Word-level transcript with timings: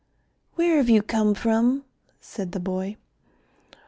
"Where 0.55 0.77
have 0.77 0.89
you 0.89 1.03
come 1.03 1.35
from?" 1.35 1.85
said 2.19 2.53
the 2.53 2.59
boy. 2.59 2.97